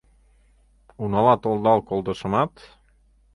[1.03, 2.53] Унала толдал колтышымат